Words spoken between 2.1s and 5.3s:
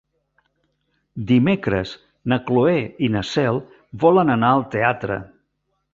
na Cloè i na Cel volen anar al teatre.